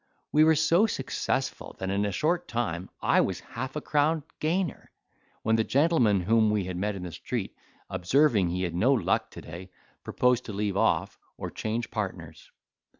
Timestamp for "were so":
0.43-0.87